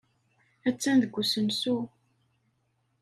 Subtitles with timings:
[0.69, 1.77] Attan deg usensu.